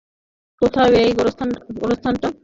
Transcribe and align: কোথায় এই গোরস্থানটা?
কোথায় 0.61 0.93
এই 1.03 1.11
গোরস্থানটা? 1.17 2.27